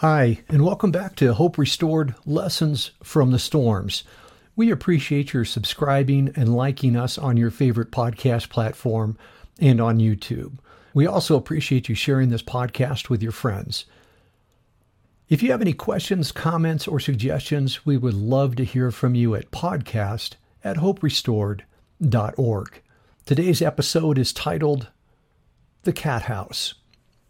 Hi, 0.00 0.40
and 0.48 0.64
welcome 0.64 0.90
back 0.90 1.14
to 1.16 1.34
Hope 1.34 1.58
Restored 1.58 2.14
Lessons 2.24 2.92
from 3.02 3.32
the 3.32 3.38
Storms. 3.38 4.02
We 4.56 4.70
appreciate 4.70 5.34
your 5.34 5.44
subscribing 5.44 6.32
and 6.36 6.56
liking 6.56 6.96
us 6.96 7.18
on 7.18 7.36
your 7.36 7.50
favorite 7.50 7.90
podcast 7.90 8.48
platform 8.48 9.18
and 9.60 9.78
on 9.78 9.98
YouTube. 9.98 10.52
We 10.94 11.06
also 11.06 11.36
appreciate 11.36 11.90
you 11.90 11.94
sharing 11.94 12.30
this 12.30 12.40
podcast 12.40 13.10
with 13.10 13.22
your 13.22 13.30
friends. 13.30 13.84
If 15.28 15.42
you 15.42 15.50
have 15.50 15.60
any 15.60 15.74
questions, 15.74 16.32
comments, 16.32 16.88
or 16.88 16.98
suggestions, 16.98 17.84
we 17.84 17.98
would 17.98 18.14
love 18.14 18.56
to 18.56 18.64
hear 18.64 18.90
from 18.90 19.14
you 19.14 19.34
at 19.34 19.50
podcast 19.50 20.36
at 20.64 20.78
hoperestored.org. 20.78 22.82
Today's 23.26 23.60
episode 23.60 24.16
is 24.16 24.32
titled 24.32 24.88
The 25.82 25.92
Cat 25.92 26.22
House. 26.22 26.72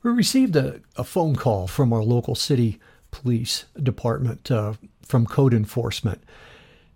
We 0.03 0.11
received 0.11 0.57
a, 0.57 0.81
a 0.97 1.05
phone 1.05 1.37
call 1.37 1.67
from 1.67 1.93
our 1.93 2.03
local 2.03 2.35
city 2.35 2.79
police 3.11 3.67
department 3.83 4.51
uh, 4.51 4.75
from 5.03 5.27
code 5.27 5.53
enforcement. 5.53 6.23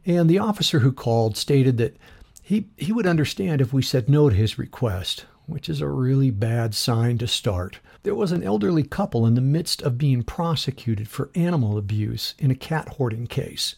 And 0.06 0.28
the 0.28 0.38
officer 0.38 0.80
who 0.80 0.92
called 0.92 1.36
stated 1.36 1.78
that 1.78 1.96
he, 2.42 2.68
he 2.76 2.92
would 2.92 3.06
understand 3.06 3.60
if 3.60 3.72
we 3.72 3.82
said 3.82 4.08
no 4.08 4.28
to 4.28 4.34
his 4.36 4.58
request, 4.58 5.24
which 5.46 5.68
is 5.68 5.80
a 5.80 5.88
really 5.88 6.30
bad 6.30 6.74
sign 6.74 7.18
to 7.18 7.26
start. 7.26 7.78
There 8.02 8.14
was 8.14 8.32
an 8.32 8.42
elderly 8.42 8.82
couple 8.82 9.26
in 9.26 9.34
the 9.34 9.40
midst 9.40 9.80
of 9.82 9.98
being 9.98 10.22
prosecuted 10.22 11.08
for 11.08 11.30
animal 11.34 11.78
abuse 11.78 12.34
in 12.38 12.50
a 12.50 12.54
cat 12.54 12.90
hoarding 12.90 13.26
case. 13.26 13.76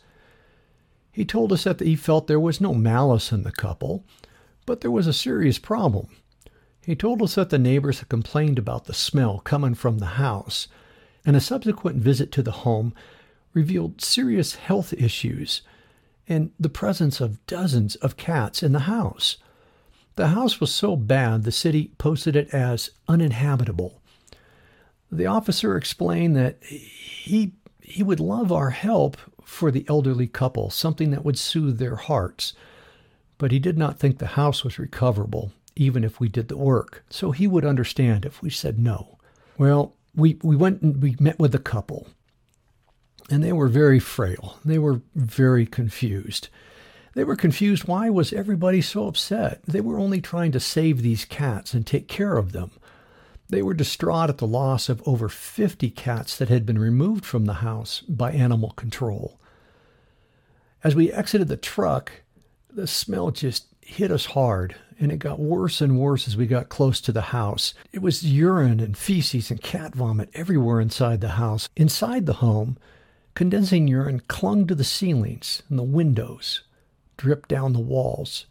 He 1.12 1.24
told 1.24 1.52
us 1.52 1.64
that 1.64 1.80
he 1.80 1.97
felt 1.97 2.27
there 2.27 2.41
was 2.41 2.61
no 2.61 2.74
malice 2.74 3.33
in 3.33 3.45
the 3.45 3.52
couple, 3.52 4.05
but 4.66 4.80
there 4.80 4.91
was 4.91 5.06
a 5.06 5.12
serious 5.12 5.58
problem. 5.58 6.08
He 6.86 6.95
told 6.95 7.20
us 7.20 7.34
that 7.34 7.50
the 7.50 7.58
neighbors 7.58 7.98
had 7.98 8.08
complained 8.08 8.60
about 8.60 8.84
the 8.84 8.94
smell 8.94 9.40
coming 9.40 9.74
from 9.74 9.98
the 9.98 10.22
house, 10.22 10.68
and 11.24 11.34
a 11.34 11.40
subsequent 11.40 11.96
visit 11.96 12.30
to 12.30 12.44
the 12.44 12.62
home 12.62 12.94
revealed 13.52 14.00
serious 14.00 14.54
health 14.54 14.92
issues 14.92 15.62
and 16.28 16.52
the 16.61 16.69
presence 16.69 17.20
of 17.20 17.44
dozens 17.48 17.96
of 17.96 18.16
cats 18.16 18.62
in 18.62 18.70
the 18.70 18.86
house. 18.86 19.38
The 20.14 20.28
house 20.28 20.61
was 20.61 20.72
so 20.72 20.94
bad 20.94 21.42
the 21.42 21.50
city 21.50 21.91
posted 21.98 22.36
it 22.36 22.55
as 22.55 22.91
uninhabitable. 23.08 24.00
The 25.11 25.27
officer 25.27 25.77
explained 25.77 26.36
that 26.36 26.62
he 26.62 27.55
he 27.80 28.05
would 28.05 28.20
love 28.20 28.52
our 28.52 28.70
help 28.70 29.16
for 29.42 29.72
the 29.72 29.84
elderly 29.89 30.28
couple, 30.28 30.70
something 30.70 31.11
that 31.11 31.24
would 31.24 31.36
soothe 31.36 31.78
their 31.78 31.96
hearts, 31.96 32.52
but 33.39 33.50
he 33.50 33.58
did 33.58 33.77
not 33.77 33.98
think 33.98 34.18
the 34.18 34.39
house 34.39 34.62
was 34.62 34.78
recoverable 34.78 35.50
even 35.77 36.02
if 36.02 36.19
we 36.19 36.28
did 36.28 36.48
the 36.48 36.56
work. 36.56 37.05
So 37.10 37.30
he 37.30 37.46
would 37.46 37.64
understand 37.64 38.24
if 38.24 38.42
we 38.42 38.50
said 38.50 38.78
no. 38.78 39.19
Well, 39.58 39.94
we, 40.14 40.38
we 40.42 40.56
went 40.56 40.83
and 40.83 41.02
we 41.02 41.16
met 41.20 41.38
with 41.38 41.55
a 41.55 41.60
couple, 41.60 42.08
and 43.30 43.44
they 43.44 43.52
were 43.52 43.68
very 43.68 44.00
frail. 44.00 44.58
They 44.64 44.78
were 44.78 45.02
very 45.14 45.66
confused. 45.66 46.48
They 47.14 47.24
were 47.24 47.36
confused 47.36 47.88
why 47.88 48.10
was 48.10 48.33
everybody 48.33 48.83
so 48.83 49.06
upset? 49.06 49.62
They 49.64 49.80
were 49.80 49.98
only 49.98 50.20
trying 50.20 50.52
to 50.52 50.60
save 50.60 51.00
these 51.00 51.24
cats 51.24 51.72
and 51.72 51.86
take 51.86 52.08
care 52.08 52.36
of 52.36 52.52
them. 52.52 52.72
They 53.48 53.62
were 53.62 53.74
distraught 53.74 54.28
at 54.28 54.38
the 54.38 54.46
loss 54.46 54.88
of 54.88 55.02
over 55.06 55.28
50 55.28 55.90
cats 55.90 56.36
that 56.36 56.48
had 56.48 56.66
been 56.66 56.78
removed 56.78 57.24
from 57.24 57.44
the 57.44 57.55
house 57.55 58.00
by 58.02 58.33
animal 58.33 58.70
control. 58.72 59.38
As 60.83 60.94
we 60.94 61.12
exited 61.12 61.48
the 61.48 61.56
truck, 61.56 62.12
the 62.70 62.86
smell 62.86 63.30
just 63.30 63.68
hit 63.80 64.11
us 64.11 64.27
hard, 64.27 64.74
and 64.98 65.12
it 65.12 65.19
got 65.19 65.39
worse 65.39 65.80
and 65.80 65.98
worse 65.98 66.27
as 66.27 66.36
we 66.36 66.47
got 66.47 66.69
close 66.69 67.00
to 67.02 67.12
the 67.12 67.20
house. 67.20 67.75
It 67.92 68.00
was 68.00 68.22
urine 68.22 68.80
and 68.80 68.97
feces 68.97 69.50
and 69.50 69.61
cat 69.61 69.94
vomit 69.94 70.30
everywhere 70.34 70.80
inside 70.80 71.20
the 71.20 71.30
house. 71.30 71.69
Inside 71.77 72.27
the 72.27 72.34
home, 72.34 72.78
condensing 73.34 73.89
urine 73.89 74.20
clung 74.28 74.67
to 74.67 74.74
the 74.74 74.84
ceilings 74.84 75.62
and 75.69 75.78
the 75.78 75.83
windows, 75.83 76.62
dripped 77.17 77.48
down 77.48 77.72
the 77.72 77.80
walls. 77.80 78.47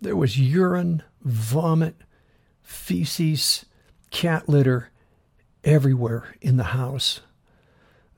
There 0.00 0.16
was 0.16 0.38
urine, 0.38 1.02
vomit, 1.22 1.96
feces, 2.62 3.66
cat 4.10 4.48
litter 4.48 4.90
everywhere 5.64 6.34
in 6.40 6.56
the 6.56 6.64
house. 6.64 7.20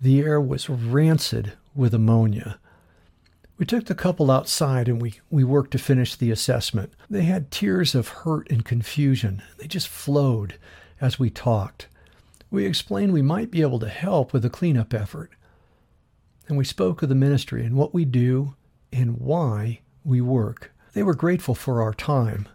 The 0.00 0.20
air 0.20 0.40
was 0.40 0.68
rancid 0.68 1.54
with 1.74 1.94
ammonia. 1.94 2.58
We 3.58 3.64
took 3.64 3.86
the 3.86 3.94
couple 3.94 4.30
outside 4.30 4.86
and 4.86 5.00
we, 5.00 5.20
we 5.30 5.42
worked 5.42 5.70
to 5.70 5.78
finish 5.78 6.14
the 6.14 6.30
assessment. 6.30 6.92
They 7.08 7.22
had 7.22 7.50
tears 7.50 7.94
of 7.94 8.08
hurt 8.08 8.50
and 8.50 8.64
confusion. 8.64 9.42
They 9.58 9.66
just 9.66 9.88
flowed 9.88 10.58
as 11.00 11.18
we 11.18 11.30
talked. 11.30 11.88
We 12.50 12.66
explained 12.66 13.12
we 13.12 13.22
might 13.22 13.50
be 13.50 13.62
able 13.62 13.78
to 13.80 13.88
help 13.88 14.32
with 14.32 14.42
the 14.42 14.50
cleanup 14.50 14.92
effort. 14.92 15.30
And 16.48 16.58
we 16.58 16.64
spoke 16.64 17.02
of 17.02 17.08
the 17.08 17.14
ministry 17.14 17.64
and 17.64 17.76
what 17.76 17.94
we 17.94 18.04
do 18.04 18.54
and 18.92 19.18
why 19.18 19.80
we 20.04 20.20
work. 20.20 20.72
They 20.92 21.02
were 21.02 21.14
grateful 21.14 21.54
for 21.54 21.82
our 21.82 21.94
time. 21.94 22.48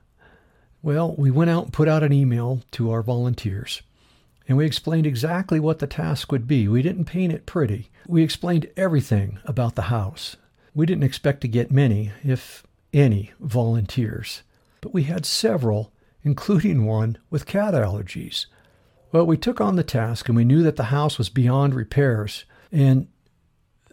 Well, 0.83 1.16
we 1.18 1.31
went 1.31 1.50
out 1.50 1.66
and 1.66 1.73
put 1.73 1.88
out 1.88 2.03
an 2.03 2.13
email 2.13 2.62
to 2.72 2.91
our 2.91 3.01
volunteers. 3.01 3.81
And 4.47 4.57
we 4.57 4.66
explained 4.66 5.07
exactly 5.07 5.59
what 5.59 5.79
the 5.79 5.88
task 5.88 6.31
would 6.31 6.47
be. 6.47 6.68
We 6.68 6.81
didn't 6.81 7.06
paint 7.06 7.33
it 7.33 7.45
pretty. 7.45 7.89
We 8.07 8.23
explained 8.23 8.69
everything 8.78 9.39
about 9.45 9.75
the 9.75 9.83
house 9.83 10.35
we 10.73 10.85
didn't 10.85 11.03
expect 11.03 11.41
to 11.41 11.47
get 11.47 11.71
many, 11.71 12.11
if 12.23 12.63
any, 12.93 13.31
volunteers, 13.39 14.43
but 14.79 14.93
we 14.93 15.03
had 15.03 15.25
several, 15.25 15.91
including 16.23 16.85
one 16.85 17.17
with 17.29 17.45
cat 17.45 17.73
allergies. 17.73 18.45
Well, 19.11 19.25
we 19.25 19.37
took 19.37 19.59
on 19.59 19.75
the 19.75 19.83
task 19.83 20.29
and 20.29 20.35
we 20.35 20.45
knew 20.45 20.63
that 20.63 20.77
the 20.77 20.85
house 20.85 21.17
was 21.17 21.29
beyond 21.29 21.75
repairs, 21.75 22.45
and 22.71 23.07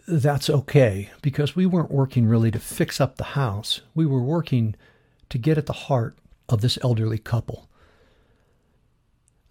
that's 0.07 0.49
okay 0.49 1.09
because 1.21 1.55
we 1.55 1.65
weren't 1.65 1.91
working 1.91 2.25
really 2.25 2.51
to 2.51 2.59
fix 2.59 2.99
up 2.99 3.17
the 3.17 3.23
house. 3.35 3.81
We 3.93 4.05
were 4.05 4.23
working 4.23 4.75
to 5.29 5.37
get 5.37 5.57
at 5.57 5.65
the 5.65 5.73
heart 5.73 6.17
of 6.47 6.61
this 6.61 6.79
elderly 6.81 7.19
couple. 7.19 7.68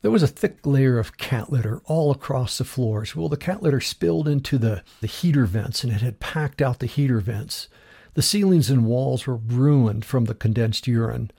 There 0.01 0.11
was 0.11 0.23
a 0.23 0.29
thick 0.29 0.65
layer 0.65 0.99
of 0.99 1.17
cat 1.17 1.51
litter 1.51 1.81
all 1.85 2.11
across 2.11 2.59
the 2.59 2.65
floors. 2.65 3.17
Well, 3.17 3.29
the 3.29 3.37
cat 3.37 3.63
litter 3.63 3.81
spilled 3.81 4.29
into 4.29 4.57
the, 4.57 4.83
the 5.01 5.09
heater 5.09 5.45
vents 5.45 5.83
and 5.83 5.93
it 5.93 6.03
had 6.03 6.21
packed 6.21 6.63
out 6.63 6.79
the 6.79 6.87
heater 6.87 7.21
vents. 7.21 7.69
The 8.15 8.23
ceilings 8.23 8.71
and 8.71 8.87
walls 8.87 9.27
were 9.27 9.37
ruined 9.37 10.05
from 10.05 10.27
the 10.27 10.35
condensed 10.35 10.87
urine. 10.87 11.31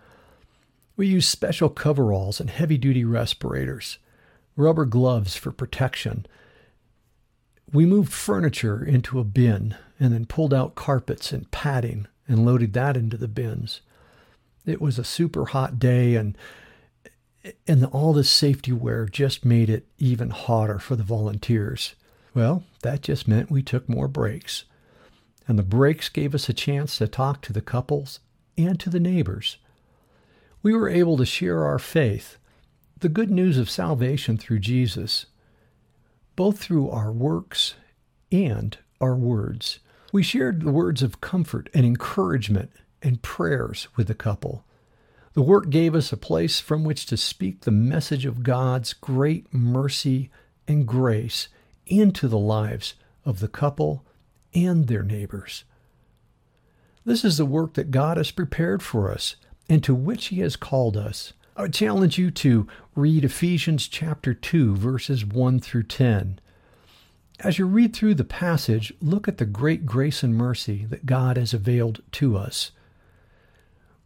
We 0.98 1.08
used 1.08 1.30
special 1.30 1.70
coveralls 1.70 2.42
and 2.42 2.50
heavy 2.50 2.78
duty 2.78 3.06
respirators, 3.06 3.98
rubber 4.58 4.86
gloves 4.86 5.38
for 5.38 5.52
protection. 5.52 6.26
We 7.72 7.86
moved 7.86 8.12
furniture 8.12 8.84
into 8.84 9.20
a 9.20 9.24
bin 9.24 9.76
and 10.00 10.14
then 10.14 10.26
pulled 10.26 10.54
out 10.54 10.76
carpets 10.76 11.32
and 11.32 11.50
padding 11.52 12.08
and 12.28 12.46
loaded 12.46 12.74
that 12.74 12.98
into 12.98 13.16
the 13.16 13.30
bins. 13.30 13.80
It 14.66 14.82
was 14.82 15.00
a 15.00 15.04
super 15.06 15.46
hot 15.46 15.80
day 15.80 16.16
and 16.16 16.38
and 17.68 17.86
all 17.86 18.14
this 18.14 18.30
safety 18.30 18.72
wear 18.72 19.06
just 19.06 19.46
made 19.46 19.70
it 19.70 19.88
even 19.98 20.30
hotter 20.30 20.80
for 20.80 20.96
the 20.96 21.04
volunteers. 21.04 21.96
Well, 22.34 22.64
that 22.82 23.02
just 23.02 23.28
meant 23.28 23.52
we 23.52 23.64
took 23.64 23.88
more 23.88 24.08
breaks. 24.08 24.66
And 25.48 25.58
the 25.58 25.64
breaks 25.64 26.10
gave 26.10 26.36
us 26.36 26.48
a 26.48 26.54
chance 26.54 26.98
to 26.98 27.08
talk 27.08 27.42
to 27.42 27.54
the 27.54 27.62
couples 27.62 28.20
and 28.58 28.80
to 28.80 28.90
the 28.90 29.00
neighbors. 29.00 29.58
We 30.62 30.74
were 30.74 30.90
able 30.90 31.18
to 31.18 31.26
share 31.26 31.64
our 31.64 31.80
faith, 31.80 32.38
the 33.00 33.10
good 33.10 33.32
news 33.32 33.58
of 33.58 33.70
salvation 33.70 34.38
through 34.38 34.60
Jesus, 34.60 35.26
both 36.36 36.60
through 36.60 36.90
our 36.90 37.12
works 37.12 37.76
and 38.32 38.78
our 39.02 39.16
words. 39.16 39.80
We 40.12 40.24
shared 40.24 40.62
the 40.62 40.72
words 40.72 41.02
of 41.02 41.22
comfort 41.22 41.70
and 41.74 41.86
encouragement 41.86 42.72
and 43.02 43.22
prayers 43.22 43.88
with 43.96 44.08
the 44.08 44.16
couple. 44.16 44.66
The 45.40 45.44
work 45.44 45.70
gave 45.70 45.96
us 45.96 46.12
a 46.12 46.18
place 46.18 46.60
from 46.60 46.84
which 46.84 47.06
to 47.06 47.16
speak 47.16 47.62
the 47.62 47.72
message 47.72 48.26
of 48.26 48.44
God's 48.44 48.92
great 48.92 49.54
mercy 49.54 50.30
and 50.68 50.86
grace 50.86 51.48
into 51.88 52.28
the 52.28 52.38
lives 52.38 52.96
of 53.24 53.40
the 53.40 53.48
couple 53.48 54.06
and 54.54 54.88
their 54.88 55.02
neighbors. 55.02 55.64
This 57.06 57.24
is 57.24 57.38
the 57.38 57.46
work 57.46 57.76
that 57.76 57.90
God 57.90 58.18
has 58.18 58.32
prepared 58.32 58.84
for 58.84 59.10
us 59.14 59.38
and 59.70 59.82
to 59.86 59.96
which 59.96 60.26
He 60.26 60.42
has 60.42 60.58
called 60.58 60.98
us. 60.98 61.32
I 61.56 61.62
would 61.62 61.74
challenge 61.74 62.18
you 62.18 62.32
to 62.32 62.68
read 62.94 63.24
Ephesians 63.24 63.88
chapter 63.88 64.34
2, 64.34 64.76
verses 64.76 65.24
1 65.24 65.62
through 65.62 65.84
10. 65.84 66.42
As 67.40 67.58
you 67.58 67.66
read 67.66 67.96
through 67.96 68.16
the 68.16 68.26
passage, 68.26 68.92
look 69.00 69.30
at 69.30 69.38
the 69.38 69.46
great 69.46 69.86
grace 69.86 70.22
and 70.22 70.36
mercy 70.36 70.86
that 70.90 71.06
God 71.06 71.38
has 71.38 71.54
availed 71.54 72.02
to 72.12 72.36
us 72.36 72.72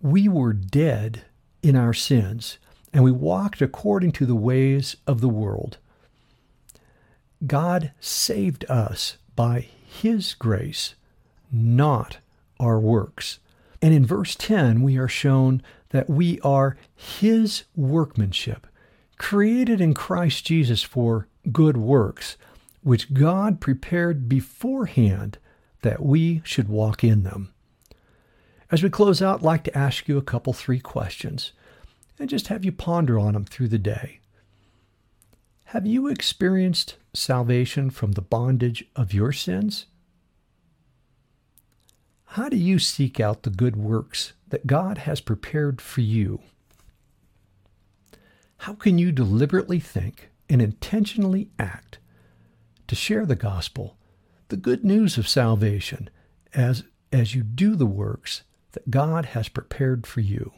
we 0.04 0.28
were 0.28 0.52
dead 0.52 1.24
in 1.64 1.78
our 1.78 1.94
sins, 1.94 2.60
and 2.92 3.06
we 3.06 3.12
walked 3.12 3.62
according 3.62 4.12
to 4.12 4.26
the 4.26 4.36
ways 4.36 4.98
of 5.08 5.22
the 5.22 5.30
world. 5.30 5.78
God 7.48 7.94
saved 8.02 8.66
us 8.70 9.18
by 9.36 9.70
His 9.86 10.34
grace, 10.34 10.96
not 11.52 12.18
our 12.60 12.80
works. 12.80 13.40
And 13.82 13.94
in 13.94 14.06
verse 14.06 14.36
10, 14.36 14.82
we 14.82 14.98
are 14.98 15.08
shown 15.08 15.64
that 15.90 16.10
we 16.10 16.38
are 16.42 16.76
His 16.94 17.64
workmanship, 17.74 18.68
created 19.18 19.80
in 19.80 19.94
Christ 19.94 20.46
Jesus 20.46 20.84
for 20.84 21.28
good 21.52 21.78
works, 21.78 22.36
which 22.82 23.14
God 23.14 23.62
prepared 23.62 24.28
beforehand 24.28 25.38
that 25.82 26.04
we 26.04 26.42
should 26.44 26.68
walk 26.68 27.06
in 27.06 27.24
them. 27.24 27.53
As 28.74 28.82
we 28.82 28.90
close 28.90 29.22
out, 29.22 29.42
I'd 29.42 29.46
like 29.46 29.64
to 29.66 29.78
ask 29.78 30.08
you 30.08 30.18
a 30.18 30.24
couple, 30.24 30.52
three 30.52 30.80
questions 30.80 31.52
and 32.18 32.28
just 32.28 32.48
have 32.48 32.66
you 32.66 32.72
ponder 32.72 33.20
on 33.20 33.34
them 33.34 33.46
through 33.46 33.68
the 33.68 33.78
day. 33.78 34.20
Have 35.66 35.86
you 35.86 36.08
experienced 36.08 36.96
salvation 37.14 37.92
from 37.92 38.14
the 38.14 38.22
bondage 38.24 38.86
of 38.96 39.14
your 39.14 39.32
sins? 39.32 39.86
How 42.26 42.50
do 42.50 42.58
you 42.58 42.80
seek 42.80 43.20
out 43.20 43.44
the 43.44 43.52
good 43.52 43.76
works 43.76 44.34
that 44.48 44.66
God 44.66 44.98
has 44.98 45.22
prepared 45.22 45.80
for 45.80 46.02
you? 46.02 46.42
How 48.58 48.74
can 48.74 48.98
you 48.98 49.12
deliberately 49.12 49.80
think 49.80 50.32
and 50.50 50.64
intentionally 50.64 51.52
act 51.60 52.00
to 52.88 52.96
share 52.96 53.28
the 53.28 53.36
gospel, 53.36 53.98
the 54.48 54.58
good 54.58 54.84
news 54.84 55.20
of 55.20 55.28
salvation, 55.28 56.10
as, 56.56 56.86
as 57.12 57.36
you 57.36 57.44
do 57.44 57.76
the 57.76 57.86
works 57.86 58.42
that 58.74 58.92
God 58.92 59.26
has 59.28 59.48
prepared 59.48 60.06
for 60.06 60.22
you? 60.22 60.52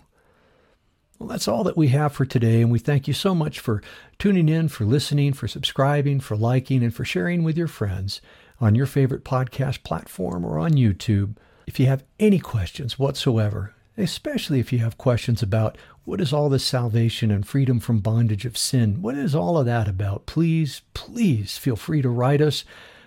Well, 1.20 1.30
that's 1.30 1.48
all 1.48 1.64
that 1.64 1.78
we 1.78 1.90
have 1.90 2.12
for 2.12 2.26
today, 2.26 2.62
and 2.62 2.70
we 2.70 2.80
thank 2.80 3.08
you 3.08 3.14
so 3.14 3.34
much 3.34 3.60
for 3.60 3.82
tuning 4.20 4.50
in, 4.50 4.68
for 4.68 4.84
listening, 4.84 5.32
for 5.32 5.48
subscribing, 5.48 6.20
for 6.20 6.36
liking, 6.36 6.84
and 6.84 6.94
for 6.94 7.06
sharing 7.06 7.44
with 7.44 7.58
your 7.58 7.70
friends 7.70 8.22
on 8.60 8.76
your 8.76 8.86
favorite 8.86 9.24
podcast 9.24 9.84
platform 9.84 10.44
or 10.44 10.60
on 10.60 10.74
YouTube. 10.74 11.38
If 11.68 11.80
you 11.80 11.86
have 11.86 12.04
any 12.20 12.40
questions 12.40 13.00
whatsoever, 13.00 13.74
especially 13.98 14.60
if 14.60 14.74
you 14.74 14.80
have 14.80 14.98
questions 14.98 15.42
about 15.42 15.78
what 16.04 16.20
is 16.20 16.34
all 16.34 16.50
this 16.50 16.66
salvation 16.66 17.32
and 17.32 17.48
freedom 17.48 17.80
from 17.80 18.00
bondage 18.00 18.46
of 18.46 18.58
sin, 18.58 19.02
what 19.02 19.16
is 19.16 19.34
all 19.34 19.58
of 19.58 19.66
that 19.66 19.88
about, 19.88 20.26
please, 20.26 20.82
please 20.94 21.58
feel 21.58 21.78
free 21.78 22.02
to 22.02 22.10
write 22.10 22.42
us 22.42 22.66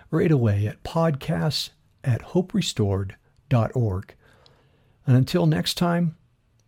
right 0.09 0.31
away 0.31 0.65
at 0.65 0.83
podcasts 0.83 1.69
at 2.03 2.21
hoperestored.org. 2.21 4.15
And 5.09 5.17
until 5.17 5.47
next 5.47 5.73
time, 5.73 6.15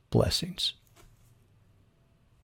blessings. 0.09 0.73